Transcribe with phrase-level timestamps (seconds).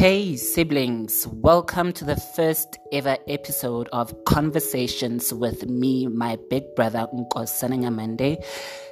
[0.00, 7.06] Hey, siblings, welcome to the first ever episode of Conversations with me, my big brother,
[7.12, 8.42] Nkosana Nyamande.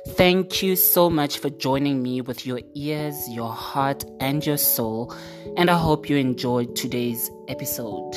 [0.09, 5.16] Thank you so much for joining me with your ears, your heart, and your soul,
[5.56, 8.12] and I hope you enjoyed today's episode.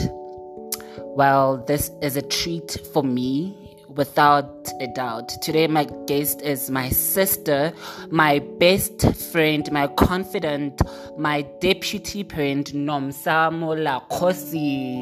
[0.98, 3.56] Well, this is a treat for me
[3.88, 5.30] without a doubt.
[5.42, 7.74] Today, my guest is my sister,
[8.10, 10.82] my best friend, my confidant,
[11.18, 15.00] my deputy parent, Nomsamo Lakosi.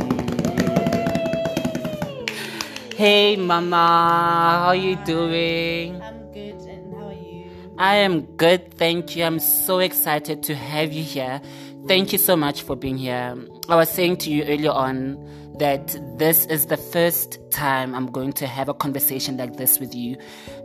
[2.96, 6.02] Hey, Mama, how are you doing?
[6.02, 7.50] I'm good, and how are you?
[7.78, 9.24] I am good, thank you.
[9.24, 11.42] I'm so excited to have you here.
[11.88, 13.36] Thank you so much for being here.
[13.68, 15.18] I was saying to you earlier on
[15.60, 19.96] that this is the first time I'm going to have a conversation like this with
[19.96, 20.18] you,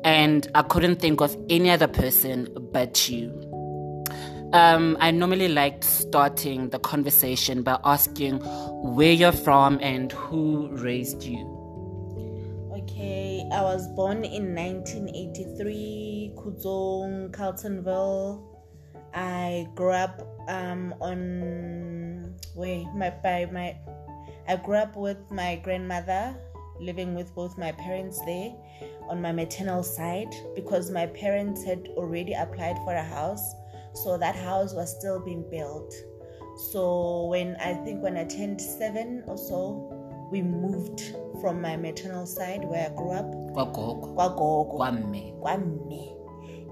[0.05, 3.31] and I couldn't think of any other person but you.
[4.53, 8.39] Um, I normally like starting the conversation by asking
[8.95, 11.39] where you're from and who raised you.
[12.73, 18.54] Okay, I was born in 1983, Khutsong, Carletonville.
[19.15, 23.77] I grew up um, on wait my by my
[24.49, 26.37] I grew up with my grandmother,
[26.81, 28.53] living with both my parents there
[29.09, 33.55] on my maternal side because my parents had already applied for a house,
[33.95, 35.95] so that house was still being built.
[36.73, 42.27] So when I think when I turned seven or so, we moved from my maternal
[42.27, 45.39] side where I grew up, Kwagogo, Kwagogo, Kwamme.
[45.41, 46.14] Kwame.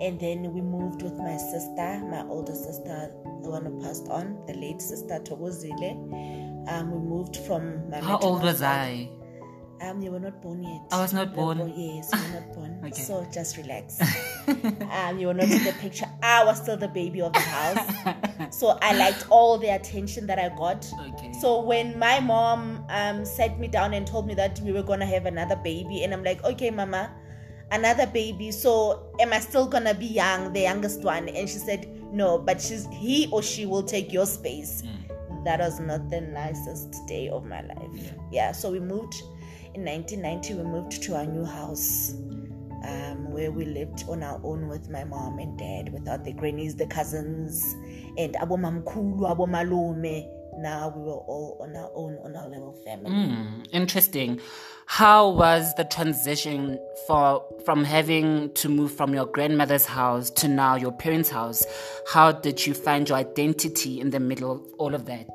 [0.00, 3.12] And then we moved with my sister, my older sister,
[3.42, 6.68] the one who passed on, the late sister Togozile.
[6.68, 8.62] Um, we moved from my How old was.
[8.62, 9.08] I?
[9.82, 10.80] Um, you were not born yet.
[10.92, 11.72] I was not were born.
[11.76, 12.80] Yes, you were not born.
[12.84, 13.02] Okay.
[13.02, 14.00] So just relax.
[14.46, 16.06] um, you were not in the picture.
[16.22, 18.50] I was still the baby of the house.
[18.56, 20.88] so I liked all the attention that I got.
[21.14, 21.32] Okay.
[21.40, 25.06] So when my mom um, sat me down and told me that we were gonna
[25.06, 27.10] have another baby, and I'm like, okay, mama,
[27.72, 28.52] another baby.
[28.52, 31.28] So am I still gonna be young, the youngest one?
[31.28, 34.82] And she said, no, but she's he or she will take your space.
[35.44, 38.12] That was not the nicest day of my life.
[38.30, 38.52] Yeah.
[38.52, 39.14] So we moved
[39.74, 40.54] in 1990.
[40.54, 42.14] We moved to our new house.
[42.84, 46.74] Um, where we lived on our own with my mom and dad, without the grannies,
[46.74, 47.76] the cousins,
[48.18, 50.26] and abo mamkulu, abo malume.
[50.58, 53.10] Now we were all on our own, on our little family.
[53.10, 54.40] Hmm, interesting.
[54.86, 60.74] How was the transition for from having to move from your grandmother's house to now
[60.76, 61.64] your parents' house?
[62.12, 65.28] How did you find your identity in the middle of all of that?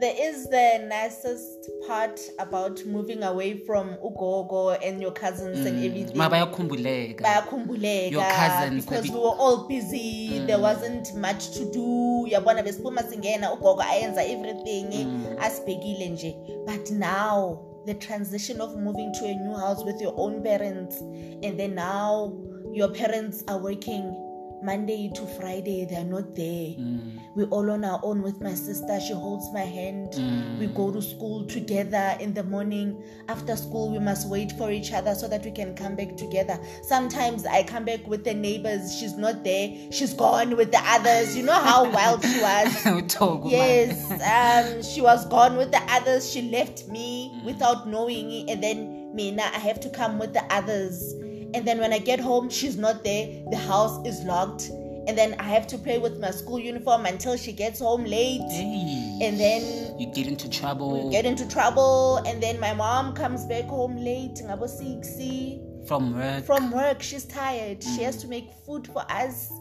[0.00, 5.86] There is the nicest part about moving away from Ugogo and your cousins and mm.
[5.86, 6.16] everything.
[6.16, 7.20] Mabayakhumbuleka.
[7.20, 8.10] bayakhumbuleka.
[8.10, 10.30] Your cousins, because we were all busy.
[10.32, 10.46] Mm.
[10.48, 12.26] There wasn't much to do.
[12.30, 14.86] Yabona besiphuma singena ugogo ayenza everything.
[14.90, 15.36] Mm.
[15.38, 16.36] Asibhekile nje.
[16.66, 21.58] But now the transition of moving to a new house with your own parents and
[21.58, 22.32] then now
[22.72, 24.23] your parents are working
[24.64, 26.72] monday to friday they're not there.
[26.78, 27.20] Mm.
[27.34, 30.12] We're all on our own with my sister she holds my hand.
[30.12, 30.58] Mm.
[30.58, 33.02] We go to school together in the morning.
[33.28, 36.58] After school we must wait for each other so that we can come back together.
[36.82, 39.70] Sometimes i come back with the neighbors she's not there.
[39.90, 41.36] She's gone with the others.
[41.36, 42.84] You know how wild she was.
[43.50, 46.30] Yes um she was gone with the others.
[46.30, 47.44] She left me mm.
[47.44, 48.30] without knowing.
[48.30, 51.14] It and then me now i have to come with the others
[51.54, 53.42] and then when i get home she's not there.
[53.50, 54.70] The house is locked.
[55.06, 58.50] And then i have to play with my school uniform until she gets home late.
[58.50, 59.18] Hey.
[59.22, 61.10] and then you get into trouble.
[61.10, 62.22] get into trouble.
[62.26, 64.36] And then my mom comes back home late.
[64.36, 66.44] Ngabo 6 from work.
[66.44, 67.82] from work she's tired.
[67.82, 69.52] She has to make food for us.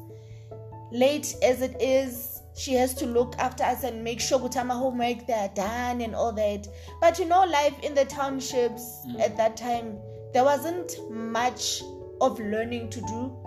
[0.91, 4.75] Late as it is she has to look after us and make sure that my
[4.75, 6.67] homework they are done and all that.
[7.01, 9.19] But you know life in the townships mm.
[9.19, 9.97] at that time
[10.33, 11.83] there wasn't much
[12.21, 13.37] of learning to do.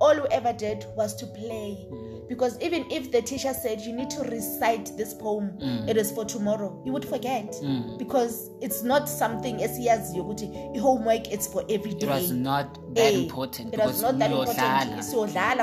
[0.00, 1.86] All we ever did was to play.
[1.90, 2.28] Mm.
[2.28, 5.88] Because even if the teacher said you need to recite this poem mm.
[5.88, 7.52] it is for tomorrow you would forget.
[7.62, 7.96] Mm.
[7.98, 12.06] Because it's not something esiyaziyo ukuthi i-homework it's for every day.
[12.06, 15.00] it was not that Eh, important it was not that important.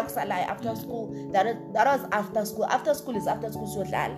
[0.07, 1.31] Kusalayo after school.
[1.33, 2.65] That, that was after school.
[2.65, 4.15] After school is after school siyodlala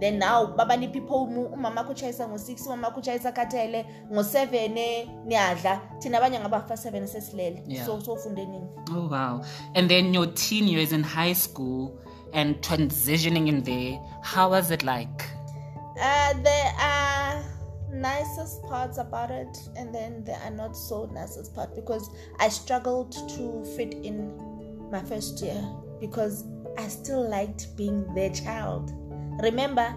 [0.00, 4.74] then now babanipha iphone umama akho utshayisa ngo-six umama akho utshayisa khathele ngo-seven
[5.26, 7.86] niyadla thina abanye ngabafa seven sesilele Yeah.
[7.86, 9.40] so sofunde nini Oh wow.
[9.74, 11.98] And then your teen years in high school
[12.32, 15.24] and transitioning in there, how was it like?
[16.00, 17.42] Uh, there are
[17.92, 23.12] nicest parts about it, and then there are not so nicest part because I struggled
[23.12, 24.32] to fit in
[24.90, 25.62] my first year
[26.00, 26.44] because
[26.78, 28.92] I still liked being their child.
[29.42, 29.94] Remember,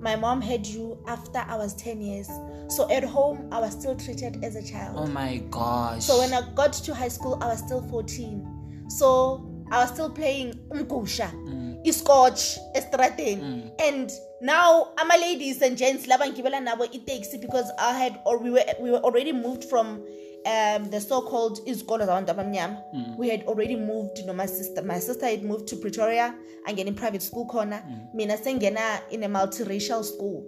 [0.00, 2.28] my mom had you after I was 10 years.
[2.68, 4.96] So at home, I was still treated as a child.
[4.98, 6.04] Oh my gosh.
[6.04, 8.88] So when I got to high school, I was still 14.
[8.88, 11.80] So I was still playing umgusha, mm.
[11.86, 13.40] iskotch, estrateng.
[13.40, 13.70] Mm.
[13.80, 14.10] And
[14.42, 18.50] now I'm a ladies and gents laba ngibela nabo i-taxi because I had or we
[18.50, 20.04] were we were already moved from
[20.46, 23.14] um, the so-called izikolo zabantu abamnyama mm.
[23.18, 26.34] we had already moved you know my sister my sister had moved to pretoria
[26.64, 27.98] angena in private school khona mm.
[28.14, 30.42] mina sengena in a multiracial school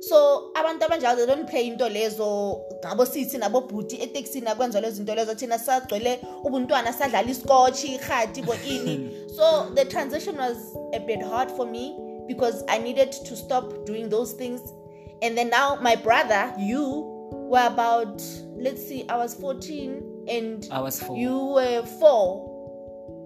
[0.00, 5.14] so abantu abanjalo they don't play into lezo ngabo sithi nabobhuti etekisini akwenza lezo zinto
[5.14, 10.56] lezo thina sagcwele ubuntwana sadlala isikotshi irhati bo ini so the transition was
[10.92, 11.96] a bit hard for me
[12.26, 14.60] because i needed to stop doing those things
[15.22, 17.13] and then now my brother you
[17.50, 18.22] were about
[18.56, 21.16] let's see i was 14 and i was four.
[21.16, 22.50] you were four.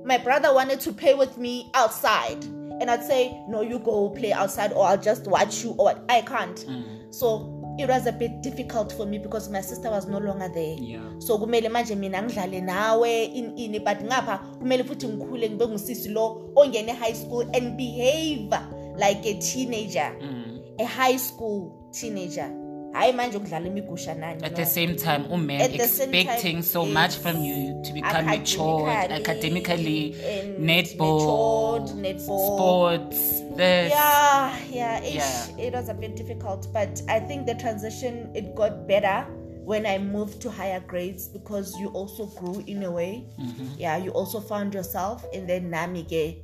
[0.04, 2.42] My brother wanted to play with me outside.
[2.80, 6.20] And i'd say no you go play outside or i'll just watch you or i
[6.22, 6.56] can't.
[6.66, 7.12] Mm.
[7.14, 10.76] so it was a bit difficult for me because my sister was no longer there.
[10.78, 11.00] Yeah.
[11.18, 16.08] so kumele manje mina ngidlale nawe in ini but ngapha kumele futhi ngikhule ngibe ngusisi
[16.08, 18.50] lo ongene high school and behave
[18.96, 20.16] like a teenager.
[20.20, 20.60] Mm.
[20.80, 22.50] a high school teenager
[22.92, 27.82] hayi manje ukudlala imigusha nani at the same time uman expecting so much from you
[27.82, 30.14] to become matured academically
[30.60, 35.66] netball, netball sports this yeah yeah, yeah.
[35.66, 39.26] it was a bit difficult but i think the transition it got better
[39.68, 43.26] when I moved to higher grades because you also grew in a way.
[43.38, 43.66] Mm-hmm.
[43.76, 46.38] Yeah, you also found yourself, and then Namige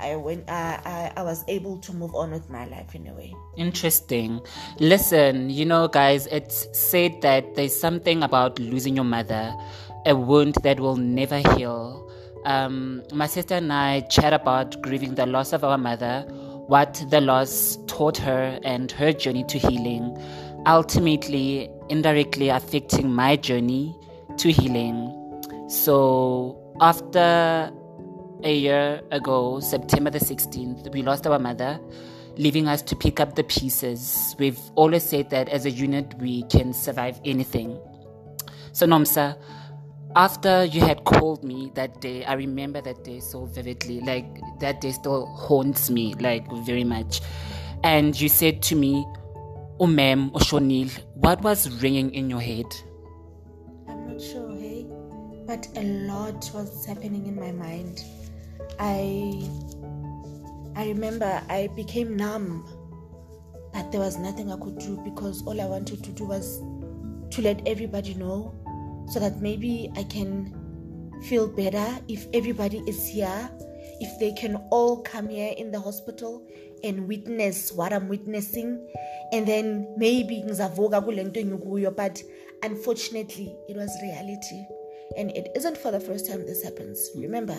[0.00, 3.34] I went I, I, was able to move on with my life in a way.
[3.56, 4.40] Interesting.
[4.78, 9.54] Listen, you know guys, it's said that there's something about losing your mother,
[10.06, 12.10] a wound that will never heal.
[12.44, 16.26] Um, my sister and I chat about grieving the loss of our mother,
[16.66, 20.16] what the loss taught her and her journey to healing,
[20.66, 23.96] ultimately indirectly affecting my journey
[24.36, 25.20] to healing.
[25.68, 27.72] So after
[28.42, 31.78] a year ago, September the 16th, we lost our mother,
[32.36, 34.34] leaving us to pick up the pieces.
[34.38, 37.78] We've always said that as a unit, we can survive anything.
[38.72, 39.38] So, Nomsa,
[40.16, 44.00] after you had called me that day, I remember that day so vividly.
[44.00, 44.26] Like,
[44.60, 47.20] that day still haunts me, like, very much.
[47.82, 49.04] And you said to me,
[49.80, 52.66] Umem Oshonil, what was ringing in your head?
[53.88, 54.86] I'm not sure, hey,
[55.46, 58.02] but a lot was happening in my mind.
[58.78, 59.48] I
[60.76, 62.66] I remember I became numb,
[63.72, 66.60] but there was nothing I could do because all I wanted to do was
[67.30, 68.54] to let everybody know
[69.10, 70.52] so that maybe I can
[71.24, 73.50] feel better if everybody is here,
[74.00, 76.46] if they can all come here in the hospital
[76.82, 78.86] and witness what I'm witnessing,
[79.32, 82.22] and then maybe but
[82.62, 84.64] unfortunately it was reality.
[85.16, 87.10] And it isn't for the first time this happens.
[87.14, 87.56] Remember,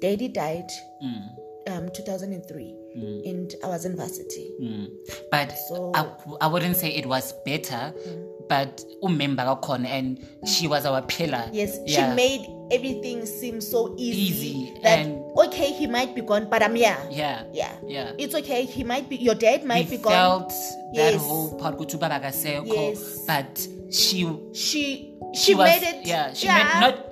[0.00, 0.70] Daddy died
[1.02, 1.22] mm.
[1.68, 3.30] um 2003 mm.
[3.30, 4.50] and I was in varsity.
[4.60, 4.88] Mm.
[5.30, 6.10] But so, I,
[6.40, 8.48] I wouldn't say it was better, mm.
[8.48, 11.48] but kakhona and she was our pillar.
[11.52, 12.10] Yes, yeah.
[12.10, 16.62] she made everything seem so easy, easy that and okay he might be gone but
[16.62, 20.02] i'm here yeah yeah yeah it's okay he might be your dad might we be
[20.02, 21.20] felt gone that yes.
[21.20, 23.24] whole part yes.
[23.26, 26.58] but she she she, she was, made it yeah she yeah.
[26.58, 27.09] made not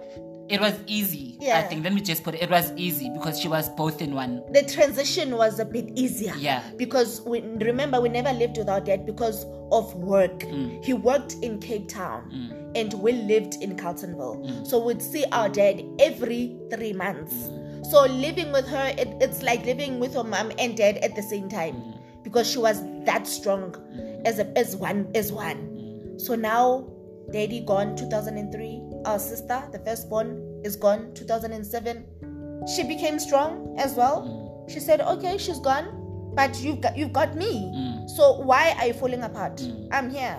[0.49, 1.37] it was easy.
[1.41, 1.59] Yeah.
[1.59, 1.85] I think.
[1.85, 2.43] Let me just put it.
[2.43, 4.43] It was easy because she was both in one.
[4.53, 6.35] The transition was a bit easier.
[6.37, 6.63] Yeah.
[6.77, 10.41] Because we remember we never lived without dad because of work.
[10.41, 10.85] Mm.
[10.85, 12.31] He worked in Cape Town.
[12.33, 12.73] Mm.
[12.75, 14.45] And we lived in Carletonville.
[14.45, 14.67] Mm.
[14.67, 17.35] So we'd see our dad every three months.
[17.35, 17.87] Mm.
[17.87, 21.23] So living with her, it, it's like living with her mom and dad at the
[21.23, 21.99] same time mm.
[22.23, 24.23] because she was that strong mm.
[24.27, 26.19] as a, as one as one.
[26.19, 26.87] So now,
[27.33, 32.67] daddy gone 2003 our sister, the firstborn, is gone 2007.
[32.75, 34.23] She became strong as well.
[34.23, 34.71] Mm.
[34.71, 37.73] She said, "Okay, she's gone, but you've got you've got me.
[37.75, 38.11] Mm.
[38.11, 39.57] So why are you falling apart?
[39.57, 39.89] Mm.
[39.93, 40.39] I'm here."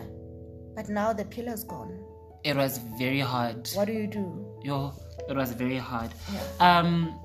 [0.75, 1.99] But now the pillar's gone.
[2.43, 3.69] It was very hard.
[3.73, 4.45] What do you do?
[4.63, 4.93] Yo,
[5.27, 6.11] it was very hard.
[6.31, 6.79] Yeah.
[6.79, 7.19] Um,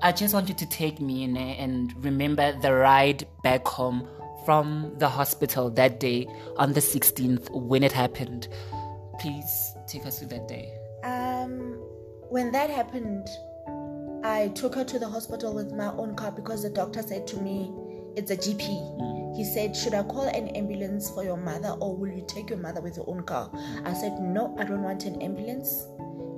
[0.00, 4.08] I just want you to take me in and remember the ride back home
[4.44, 8.48] from the hospital that day on the 16th when it happened.
[9.18, 10.72] Please take us to that day?
[11.02, 11.78] Um,
[12.28, 13.28] when that happened,
[14.24, 17.36] I took her to the hospital with my own car because the doctor said to
[17.36, 17.72] me,
[18.16, 18.60] it's a GP.
[18.60, 19.36] Mm.
[19.36, 22.58] He said, Should I call an ambulance for your mother or will you take your
[22.58, 23.50] mother with your own car?
[23.84, 25.86] I said, No, I don't want an ambulance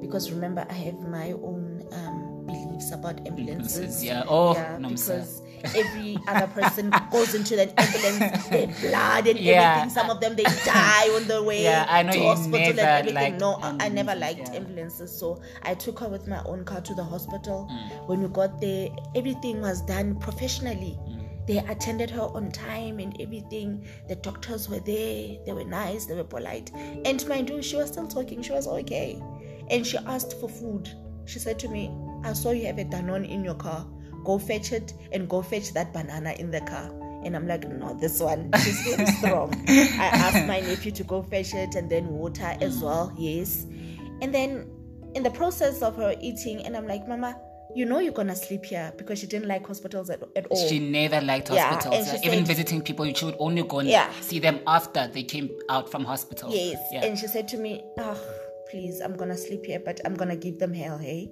[0.00, 4.02] because remember, I have my own um, beliefs about ambulances.
[4.02, 5.42] Yeah, oh, yeah, no, because
[5.74, 9.72] every other person goes into that ambulance, their blood and Yeah.
[9.82, 9.90] everything.
[9.90, 12.78] Some of them they die on the way Yeah, I know to you hospital and
[12.78, 13.14] everything.
[13.14, 14.56] liked no, I- I never liked yeah.
[14.60, 17.68] ambulances, so I took her with my own car to the hospital.
[17.70, 18.06] Mm.
[18.08, 20.98] When we got there, everything was done professionally.
[21.08, 21.22] Mm.
[21.46, 23.86] They attended her on time and everything.
[24.08, 25.36] The doctors were there.
[25.46, 26.06] They were nice.
[26.06, 26.72] They were polite.
[26.74, 28.42] And mind you, she was still talking.
[28.42, 29.22] She was okay.
[29.70, 30.90] And she asked for food.
[31.24, 31.92] She said to me,
[32.24, 33.86] I saw you have a Danone in your car.
[34.26, 36.90] Go fetch it and go fetch that banana in the car.
[37.24, 39.54] And I'm like, no, this one, she's very strong.
[39.68, 42.82] I asked my nephew to go fetch it and then water as mm.
[42.82, 43.14] well.
[43.16, 43.66] Yes.
[44.20, 44.68] And then
[45.14, 47.36] in the process of her eating, and I'm like, Mama,
[47.76, 50.68] you know you're gonna sleep here because she didn't like hospitals at, at all.
[50.68, 52.10] She never liked hospitals.
[52.10, 54.10] she Even said- visiting people, she would only go and Yeah.
[54.22, 56.50] see them after they came out from hospital.
[56.52, 56.80] Yes.
[56.90, 57.04] Yeah.
[57.04, 58.18] And she said to me, oh,
[58.70, 61.30] please, I'm gonna sleep here, but I'm gonna give them hell, hey?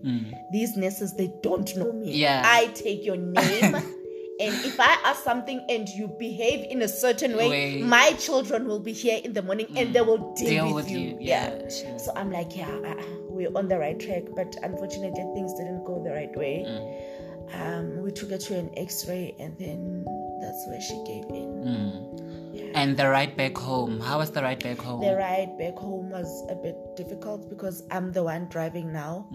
[0.52, 2.08] These nurses, they don't know me.
[2.08, 2.16] Mm.
[2.18, 2.42] Yeah.
[2.44, 3.76] I take your name.
[4.40, 7.80] And if I ask something and you behave in a certain way, Way.
[7.80, 7.86] Mm.
[7.86, 10.90] my children will be here in the morning and they will deal, Deal with, with
[10.90, 10.98] you.
[10.98, 11.18] you.
[11.20, 11.96] Yeah, sure.
[12.00, 16.02] So I'm like, yeah, uh, we're on the right track, but unfortunately things didn't go
[16.02, 16.64] the right way.
[16.66, 17.54] Mm.
[17.54, 20.04] Um, we took her to an X-ray, and then
[20.40, 22.24] that's where she gave in.
[22.75, 24.00] And the ride back home.
[24.00, 25.00] How was the ride back home?
[25.00, 29.26] The ride back home was a bit difficult because I'm the one driving now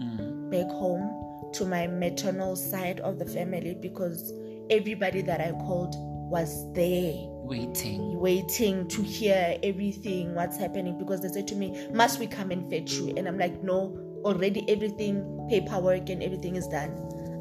[0.50, 4.32] back home to my maternal side of the family because
[4.70, 5.94] everybody that I called
[6.30, 8.20] was there Waiting.
[8.20, 12.70] waiting to hear everything what's happening because they said to me must we come and
[12.70, 16.92] fetch you and i'm like no already everything paperwork and everything is done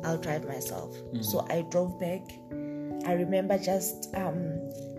[0.04, 2.22] i'll drive myself so i drove back
[3.06, 4.42] i remember just um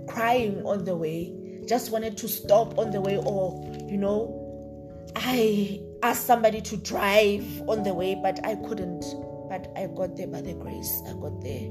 [0.09, 1.33] crying on the way
[1.67, 3.55] just wanted to stop on the way or
[3.89, 4.37] you know
[5.17, 9.05] i asked somebody to drive on the way but i couldn't
[9.49, 11.67] but i got there by the grace i got there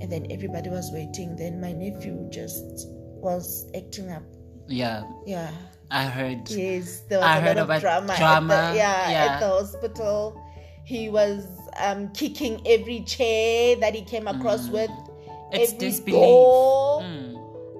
[0.00, 2.86] and then everybody was waiting then my nephew just
[3.20, 4.22] was acting up
[4.68, 5.50] Yeah, yeah
[5.90, 6.48] I heard.
[6.50, 9.24] yes there was I a heard lot of drama, drama, At the, yeah, yeah.
[9.34, 10.40] at the hospital
[10.84, 11.46] he was
[11.80, 15.56] um kicking every chair that he came across with Mm.
[15.56, 16.20] It's every disbelief.
[16.20, 17.17] door, Mm.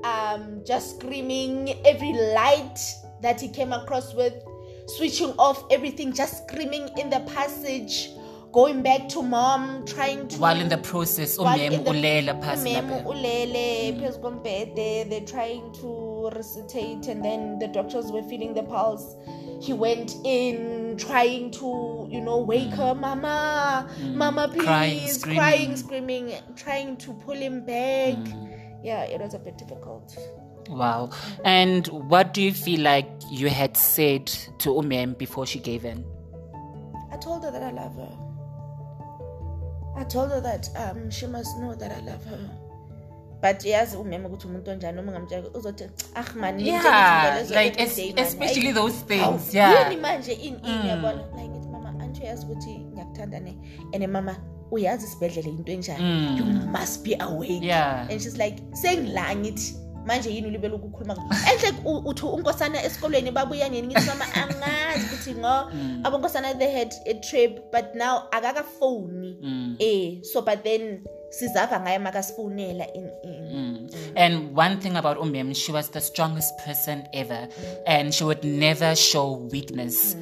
[0.05, 2.79] Um just screaming every light
[3.23, 4.35] that he came across with
[4.87, 8.11] switching off everything just screaming in the passage
[8.53, 12.89] going back to mom trying to While in the process, umem the- ulela phasi umem
[12.91, 13.05] lapha.
[13.05, 19.17] ulele phezu kombhede they're trying to resuscitate and then the doctors were feeling the pulse
[19.61, 24.67] he went in trying to you know wake her mama mama please Mm.
[24.67, 25.39] Crying, screaming.
[25.41, 28.48] crying screaming trying to pull him back Mm.
[28.83, 30.17] Yeah it was a bit difficult
[30.71, 31.09] Wow.
[31.47, 34.27] And what do you feel like you had said
[34.59, 36.05] to Umem before she gave in?
[37.11, 38.13] I told her that I love her.
[39.97, 42.39] I told her that um she must know that I love her.
[43.41, 48.73] But yazi umema ukuthi umuntu onjani uma ngamtshela uzothi ah man Yeah, like es- especially
[48.73, 49.55] those things.
[49.55, 49.89] yeah.
[49.91, 53.57] yini manje in in yabona like mama anti yazi ukuthi ngiyakuthanda ne
[53.95, 54.37] and mama
[54.71, 56.03] uyazi isibhedlele into enjani?
[56.03, 56.37] Mm.
[56.39, 57.63] You must be awake.
[57.63, 58.07] Yeah.
[58.11, 59.75] and she's like sengila ngithi
[60.07, 61.17] manje yini ulibele ukukhuluma
[61.53, 61.73] enhle
[62.05, 65.71] uthi unkosana esikolweni babuya nini ngithi mama angazi ukuthi ngo.
[65.73, 66.01] Mm.
[66.05, 69.77] Abonkosana they had a trip but now akakafoni.
[69.81, 73.91] Eh so but then sizava ngaye makasifonela in in.
[74.17, 77.49] And one thing about Umem, she was the strongest person ever,
[77.87, 80.17] and she would never show weakness.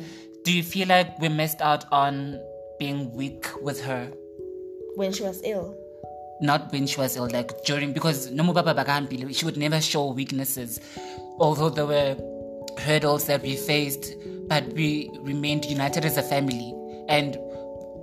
[0.44, 2.40] Do you feel like we missed out on
[2.78, 4.10] being weak with her?
[4.96, 5.74] When she was ill
[6.40, 10.10] Not when she was ill, like during, because no Baba Bagambile, she would never show
[10.10, 10.80] weaknesses.
[11.38, 12.16] Although there were
[12.78, 14.14] hurdles that we faced,
[14.46, 16.74] but we remained united as a family.
[17.08, 17.38] And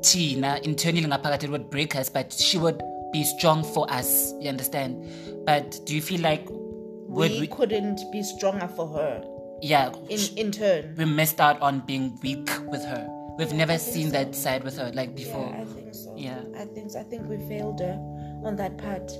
[0.02, 2.82] Tina, internally, it would break us, but she would
[3.12, 5.08] be strong for us, you understand?
[5.46, 9.24] But do you feel like we, we, couldn't be stronger for her
[9.64, 13.08] yeah, in in turn we missed out on being weak with her.
[13.38, 15.48] We've never seen that side with her like before.
[15.50, 15.83] Yeah, so.
[16.24, 16.42] Yeah.
[16.58, 16.96] I think.
[16.96, 17.98] I think we failed her
[18.44, 19.12] on that part.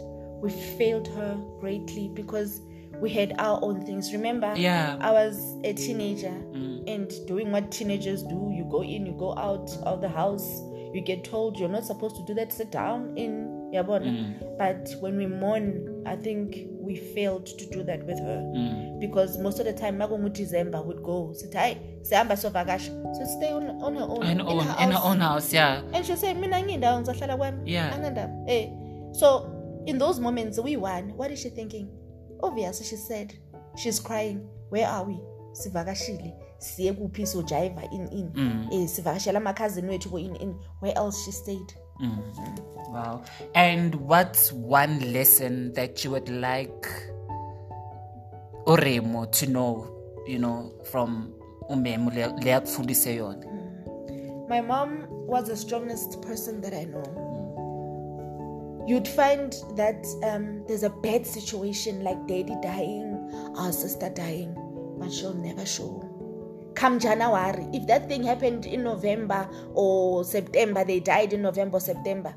[0.42, 2.62] We failed her greatly because
[3.00, 4.12] we had our own things.
[4.14, 4.54] Remember?
[4.56, 4.98] Yeah.
[5.02, 6.84] I was a teenager mm.
[6.88, 8.52] and doing what teenagers do.
[8.54, 10.62] You go in, you go out of the house.
[10.94, 12.54] You get told you're not supposed to do that.
[12.54, 14.06] Sit down in Yabona.
[14.06, 14.58] Mm.
[14.58, 19.60] But when we mourn, I think we failed to do that with her because most
[19.60, 19.98] of the time,
[20.34, 21.34] December would go.
[21.34, 23.16] Sihamba sovakasha.
[23.16, 24.24] So stay on, on her own.
[24.24, 25.82] In, own, her in her own house, yeah.
[25.94, 27.62] And she said, Mina ngindawo ngizohlala kwami.
[27.66, 28.46] Yeah.
[28.48, 28.70] Eh.
[29.14, 31.16] So in those moments we won.
[31.16, 31.90] What is she thinking?
[32.42, 33.34] Obviously she said,
[33.78, 34.48] she's crying.
[34.70, 35.20] Where are we?
[35.54, 36.34] Sivakashile.
[36.58, 38.32] Siye kuphi sojiva in in.
[38.34, 38.68] Mm.
[38.72, 40.60] Eh sivakashela amakhazini wethu ko in in.
[40.80, 41.74] Where else she stayed?
[42.02, 42.90] Mm.
[42.90, 43.24] Wow.
[43.56, 46.88] And what's one lesson that you would like
[48.66, 49.90] Oremo to know,
[50.28, 51.34] you know, from
[51.70, 53.46] umemu le le akufundise yona?
[53.46, 54.50] Mm.
[54.50, 57.04] My mom was the strongest person that I know.
[57.04, 58.90] Mm.
[58.90, 64.54] You'd find that um, there's a bad situation like daddy dying, our sister dying,
[65.00, 66.03] but she'll never show.
[66.76, 71.80] Come January, if that thing happened in November or September, they died in November or
[71.80, 72.34] September,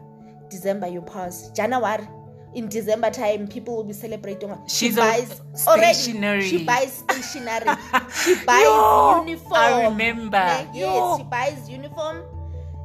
[0.50, 1.50] December you pass.
[1.50, 2.06] January,
[2.54, 4.50] in December time, people will be celebrating.
[4.66, 6.26] She She's a- buys stationery.
[6.26, 6.48] already.
[6.48, 7.66] She buys stationery.
[8.24, 9.52] she buys Yo, uniform.
[9.54, 10.68] I remember.
[10.72, 12.22] Yes, she buys uniform.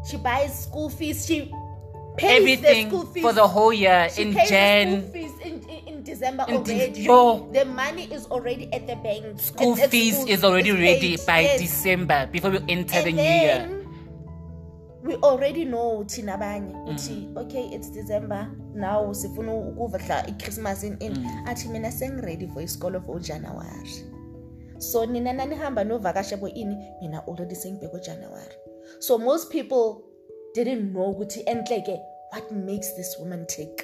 [0.10, 1.26] She buys school fees.
[1.26, 1.52] She
[2.18, 5.12] pays Everything the school fees for the whole year she in pays the Jan.
[6.04, 7.02] School in, December In already.
[7.04, 7.50] Yo.
[7.54, 9.40] The money is already at the bank.
[9.40, 10.30] School at fees school.
[10.30, 11.26] is already ready paid.
[11.28, 11.62] by Yes.
[11.62, 13.70] December before we enter the new year.
[15.04, 16.88] we already know thina abanye Mm.
[16.90, 21.48] uthi okay it's december now sifuna ukuvahla i-christmas in in Mm.
[21.48, 24.06] athi mina sengiready for isikolo for ujanuwari
[24.78, 28.56] so nina nanihamba novakasha bo-ini mina already sengibheke ujanuwari
[29.00, 30.04] so most people
[30.56, 32.00] didn't know ukuthi enhleke
[32.32, 33.84] what makes this woman tick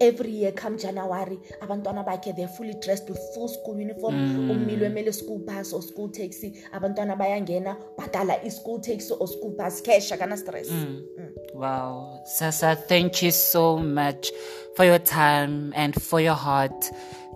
[0.00, 4.50] every year come january abantwana bakhe they're fully dressed with full school uniform mm.
[4.50, 9.82] umile emele school bus or school taxi abantwana bayangena bhatala i-school taxi or school bus
[9.82, 11.02] cash akana stress mm.
[11.18, 11.36] Mm.
[11.56, 12.20] Wow.
[12.26, 14.30] Sasa, thank you so much
[14.76, 16.90] for your time and for your heart.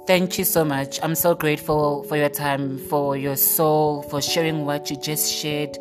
[0.06, 1.00] Thank you so much.
[1.02, 5.78] I'm so grateful for your time, for your soul, for sharing what you just shared,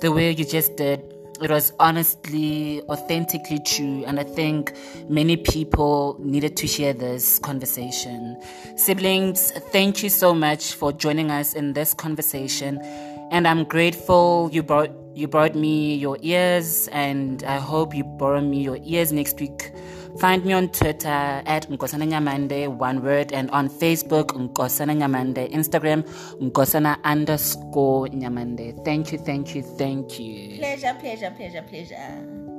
[0.00, 1.00] the way you just did.
[1.40, 4.72] It was honestly, authentically true, and I think
[5.08, 8.36] many people needed to hear this conversation.
[8.76, 12.80] Siblings, thank you so much for joining us in this conversation,
[13.30, 18.40] and I'm grateful you brought you brought me your ears, and I hope you borrow
[18.40, 19.72] me your ears next week.
[20.18, 26.02] Find me on Twitter at Nkosana Nyamande, one word, and on Facebook, Nkosana Nyamande, Instagram,
[26.40, 28.84] Nkosana underscore Nyamande.
[28.84, 30.58] Thank you, thank you, thank you.
[30.58, 32.57] pleasure pleasure pleasure pleasure